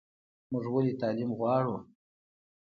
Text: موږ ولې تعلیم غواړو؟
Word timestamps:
موږ 0.51 0.65
ولې 0.73 0.93
تعلیم 1.01 1.29
غواړو؟ 1.39 1.75